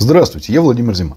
[0.00, 1.16] Здравствуйте, я Владимир Зима.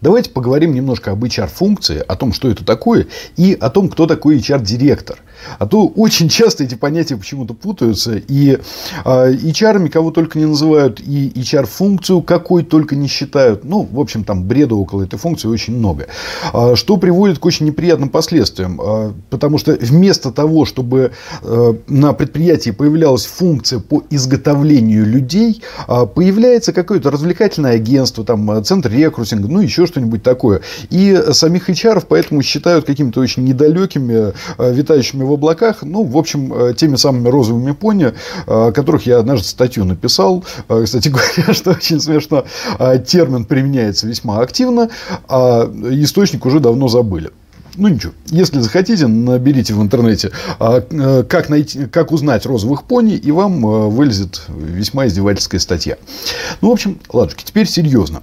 [0.00, 4.38] Давайте поговорим немножко об HR-функции, о том, что это такое, и о том, кто такой
[4.38, 5.18] HR-директор.
[5.58, 8.16] А то очень часто эти понятия почему-то путаются.
[8.16, 8.58] И э,
[9.04, 13.64] HR кого только не называют, и HR-функцию какой только не считают.
[13.64, 16.06] Ну, в общем, там бреда около этой функции очень много.
[16.52, 18.80] Э, что приводит к очень неприятным последствиям.
[18.80, 26.06] Э, потому что вместо того, чтобы э, на предприятии появлялась функция по изготовлению людей, э,
[26.06, 30.60] появляется какое-то развлекательное агентство, там, центр рекрутинга, ну, еще что-нибудь такое.
[30.90, 36.52] И самих HR поэтому считают какими-то очень недалекими, э, витающими в облаках, ну, в общем,
[36.52, 38.12] э, теми самыми розовыми пони, э,
[38.46, 40.44] о которых я однажды статью написал.
[40.68, 42.44] Э, кстати говоря, что очень смешно,
[43.06, 44.90] термин применяется весьма активно,
[45.28, 47.30] а источник уже давно забыли.
[47.76, 53.62] Ну ничего, если захотите, наберите в интернете, как, найти, как узнать розовых пони, и вам
[53.90, 55.96] вылезет весьма издевательская статья.
[56.60, 58.22] Ну, в общем, ладушки, теперь серьезно.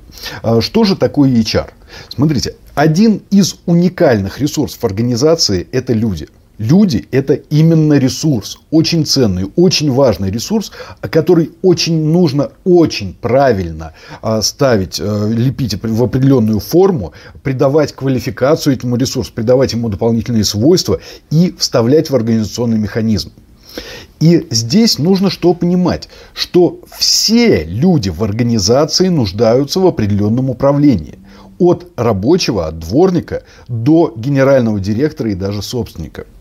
[0.59, 1.69] Что же такое HR?
[2.09, 6.27] Смотрите, один из уникальных ресурсов организации– это люди–
[6.57, 14.41] Люди– это именно ресурс, очень ценный, очень важный ресурс, который очень нужно очень правильно а,
[14.41, 20.99] ставить, а, лепить в определенную форму, придавать квалификацию этому ресурсу, придавать ему дополнительные свойства
[21.29, 23.31] и вставлять в организационный механизм.
[24.19, 31.19] И здесь нужно что понимать, что все люди в организации нуждаются в определенном управлении.
[31.59, 36.25] От рабочего, от дворника до генерального директора и даже собственника–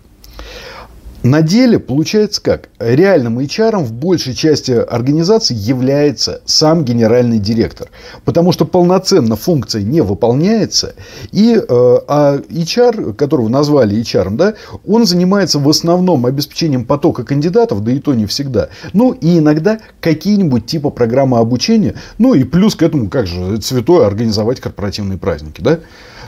[1.26, 2.68] на деле получается как?
[2.78, 7.88] Реальным HR в большей части организации является сам генеральный директор.
[8.24, 10.94] Потому что полноценно функция не выполняется.
[11.32, 14.54] И э, а HR, которого назвали HR, да,
[14.86, 18.68] он занимается в основном обеспечением потока кандидатов, да и то не всегда.
[18.92, 21.94] Ну и иногда какие-нибудь типа программы обучения.
[22.18, 25.60] Ну и плюс к этому, как же, святое организовать корпоративные праздники.
[25.60, 25.80] Да?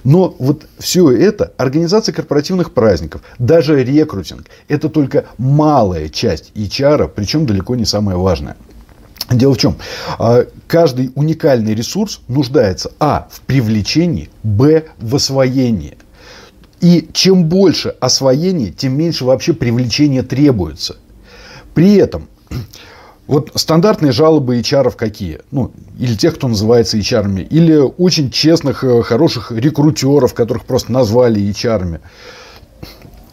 [0.05, 7.47] Но вот все это, организация корпоративных праздников, даже рекрутинг, это только малая часть HR, причем
[7.47, 8.57] далеко не самая важная.
[9.31, 9.77] Дело в чем?
[10.19, 13.29] А, каждый уникальный ресурс нуждается а.
[13.31, 14.85] в привлечении, б.
[14.99, 15.99] в освоении.
[16.81, 20.97] И чем больше освоения, тем меньше вообще привлечения требуется.
[21.75, 22.29] При этом
[23.29, 25.41] вот стандартные жалобы HR какие?
[25.51, 31.41] Ну, или тех, кто называется HR, или очень честных, э, хороших рекрутеров, которых просто назвали
[31.41, 32.01] HR.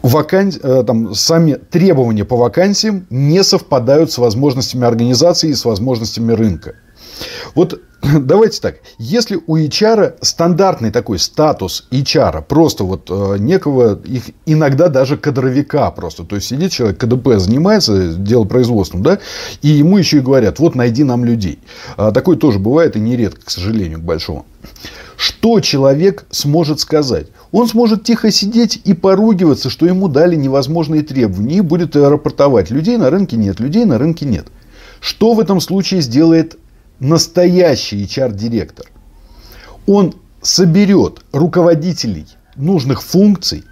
[0.02, 0.58] Ваканс...
[0.62, 6.74] Э, там, сами требования по вакансиям не совпадают с возможностями организации и с возможностями рынка.
[7.54, 7.80] Вот
[8.20, 8.76] давайте так.
[8.98, 15.90] Если у HR стандартный такой статус HR, просто вот э, некого, их иногда даже кадровика
[15.90, 16.24] просто.
[16.24, 19.18] То есть сидит человек, КДП занимается делопроизводством, да,
[19.62, 21.58] и ему еще и говорят, вот найди нам людей.
[21.96, 24.46] А такое тоже бывает и нередко, к сожалению, к большому.
[25.16, 27.28] Что человек сможет сказать?
[27.50, 32.70] Он сможет тихо сидеть и поругиваться, что ему дали невозможные требования, и будет рапортовать.
[32.70, 34.48] Людей на рынке нет, людей на рынке нет.
[35.00, 36.58] Что в этом случае сделает
[37.00, 38.86] настоящий HR-директор.
[39.86, 42.26] Он соберет руководителей
[42.56, 43.64] нужных функций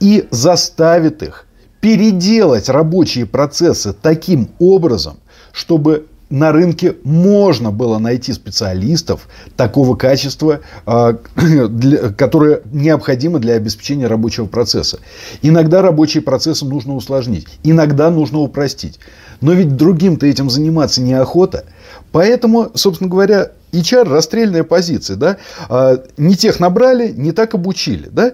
[0.00, 1.46] и заставит их
[1.80, 5.18] переделать рабочие процессы таким образом,
[5.52, 11.16] чтобы на рынке можно было найти специалистов такого качества, а,
[12.16, 14.98] которое необходимо для обеспечения рабочего процесса.
[15.42, 18.98] Иногда рабочие процессы нужно усложнить, иногда нужно упростить.
[19.40, 21.64] Но ведь другим-то этим заниматься неохота.
[22.12, 25.16] Поэтому, собственно говоря, HR расстрельная позиция.
[25.16, 25.36] Да?
[25.68, 28.08] А, не тех набрали, не так обучили.
[28.10, 28.32] Да?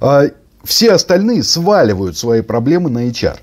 [0.00, 0.24] А,
[0.64, 3.38] все остальные сваливают свои проблемы на HR.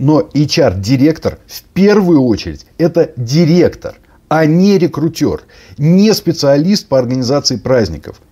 [0.00, 3.96] Но HR-директор в первую очередь это директор,
[4.30, 5.42] а не рекрутер,
[5.76, 8.22] не специалист по организации праздников.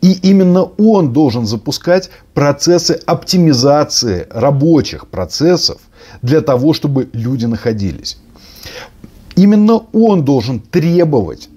[0.00, 5.80] И именно он должен запускать процессы оптимизации рабочих процессов
[6.22, 8.18] для того, чтобы люди находились.
[9.36, 11.48] Именно он должен требовать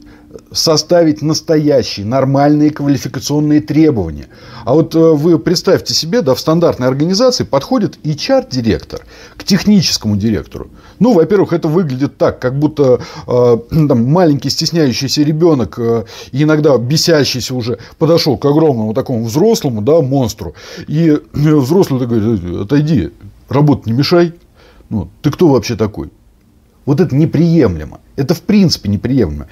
[0.52, 4.28] составить настоящие, нормальные квалификационные требования.
[4.64, 9.02] А вот э, вы представьте себе, да, в стандартной организации подходит HR-директор
[9.38, 10.70] к техническому директору.
[11.00, 17.56] Ну, во-первых, это выглядит так, как будто э, там, маленький стесняющийся ребенок, э, иногда бесящийся
[17.56, 20.56] уже, подошел к огромному такому взрослому, да, монстру.
[20.88, 23.12] И э, взрослый такой, «Э, отойди,
[23.50, 24.34] работать не мешай.
[24.90, 26.10] Ну, ты кто вообще такой?
[26.86, 28.00] Вот это неприемлемо.
[28.16, 29.48] Это в принципе неприемлемо.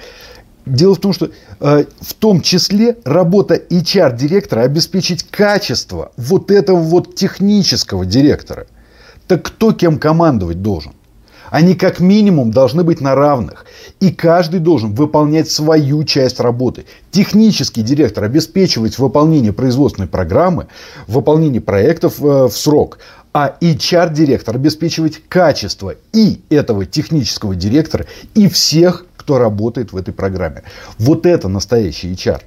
[0.66, 1.30] Дело в том, что
[1.60, 8.66] э, в том числе работа HR-директора обеспечить качество вот этого вот технического директора.
[9.26, 10.92] Так кто кем командовать должен?
[11.50, 13.66] Они как минимум должны быть на равных.
[14.00, 16.86] И каждый должен выполнять свою часть работы.
[17.10, 20.66] Технический директор обеспечивать выполнение производственной программы,
[21.06, 22.98] выполнение проектов э, в срок.
[23.32, 30.64] А HR-директор обеспечивать качество и этого технического директора, и всех, кто работает в этой программе.
[30.98, 32.42] Вот это настоящий HR.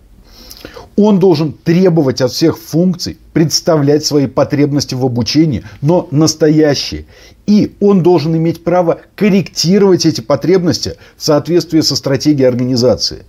[0.96, 7.06] Он должен требовать от всех функций, представлять свои потребности в обучении, но настоящие.
[7.48, 13.26] И он должен иметь право корректировать эти потребности в соответствии со стратегией организации.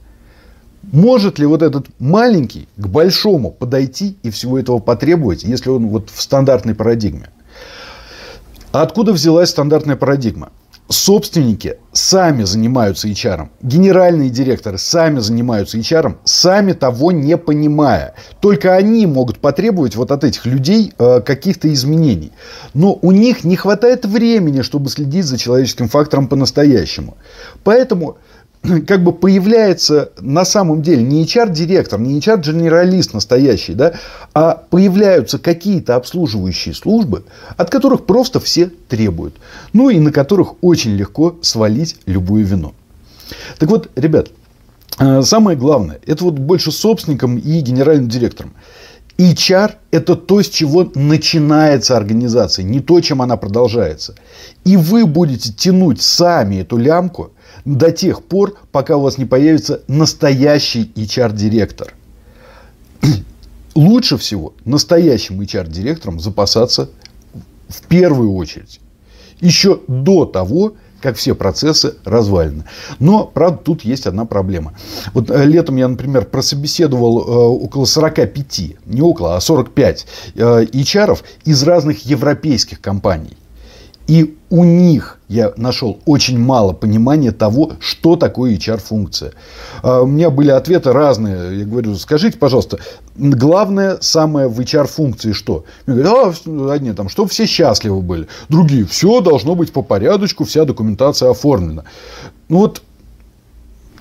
[0.83, 6.11] Может ли вот этот маленький к большому подойти и всего этого потребовать, если он вот
[6.11, 7.31] в стандартной парадигме?
[8.73, 10.51] А откуда взялась стандартная парадигма?
[10.89, 13.49] Собственники сами занимаются HR.
[13.61, 18.15] Генеральные директоры сами занимаются HR, сами того не понимая.
[18.41, 22.33] Только они могут потребовать вот от этих людей э, каких-то изменений.
[22.75, 27.17] Но у них не хватает времени, чтобы следить за человеческим фактором по-настоящему.
[27.65, 28.19] Поэтому
[28.87, 33.95] как бы появляется на самом деле не HR-директор, не HR-генералист настоящий, да,
[34.35, 37.25] а появляются какие-то обслуживающие службы,
[37.57, 39.35] от которых просто все требуют.
[39.73, 42.75] Ну и на которых очень легко свалить любую вину.
[43.59, 44.29] Так вот, ребят,
[44.99, 48.53] э, самое главное, это вот больше собственникам и генеральным директорам.
[49.19, 54.15] HR– это то, с чего начинается организация, не то, чем она продолжается.
[54.65, 57.33] И вы будете тянуть сами эту лямку–
[57.77, 61.95] до тех пор, пока у вас не появится настоящий HR-директор.
[63.75, 66.89] Лучше всего настоящим HR-директором запасаться
[67.69, 68.81] в первую очередь.
[69.41, 72.65] Еще до того, как все процессы развалены.
[72.99, 74.75] Но, правда, тут есть одна проблема.
[75.15, 81.19] Вот э, летом я, например, прособеседовал э, около 45, не около, а 45 э, HR
[81.45, 83.37] из разных европейских компаний.
[84.07, 89.33] И у них я нашел очень мало понимания того, что такое HR-функция.
[89.83, 91.61] А, у меня были ответы разные.
[91.61, 92.79] Я говорю, скажите, пожалуйста,
[93.17, 95.65] главное самое в HR-функции что?
[95.87, 98.27] Мне говорят, а, одни там, что все счастливы были.
[98.49, 101.85] Другие, все должно быть по порядочку, вся документация оформлена.
[102.49, 102.83] Ну вот,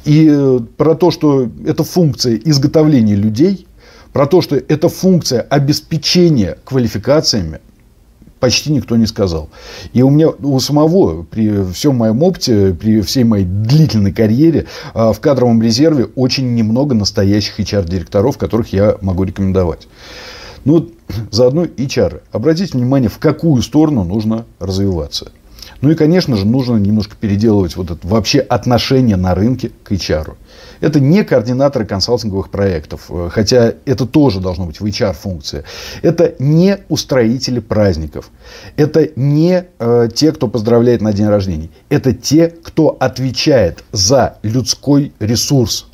[0.05, 3.67] и про то, что это функция изготовления людей,
[4.13, 7.59] про то, что это функция обеспечения квалификациями,
[8.39, 9.49] почти никто не сказал.
[9.93, 15.13] И у меня у самого при всем моем опыте, при всей моей длительной карьере а,
[15.13, 19.87] в кадровом резерве очень немного настоящих HR-директоров, которых я могу рекомендовать.
[20.65, 20.89] Ну,
[21.31, 22.21] заодно HR.
[22.31, 25.31] Обратите внимание, в какую сторону нужно развиваться.
[25.81, 30.35] Ну и, конечно же, нужно немножко переделывать вот это вообще отношение на рынке к HR.
[30.79, 35.63] Это не координаторы консалтинговых проектов, э, хотя это тоже должно быть в HR-функции.
[36.01, 38.29] Это не устроители праздников.
[38.75, 41.69] Это не э, те, кто поздравляет на день рождения.
[41.89, 45.87] Это те, кто отвечает за людской ресурс,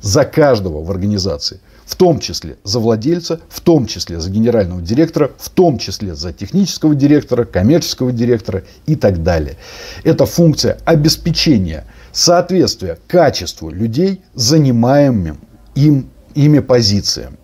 [0.00, 1.60] за каждого в организации.
[1.86, 6.32] В том числе за владельца, в том числе за генерального директора, в том числе за
[6.32, 9.56] технического директора, коммерческого директора и так далее.
[10.02, 15.38] Это функция обеспечения соответствие качеству людей, занимаемым
[15.74, 17.36] им, ими позициям.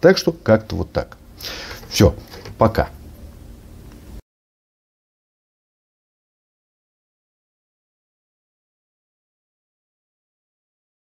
[0.00, 1.16] Так что как-то вот так.
[1.90, 2.14] Все,
[2.58, 2.88] пока.